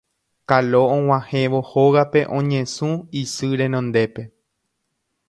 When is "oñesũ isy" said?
2.39-3.49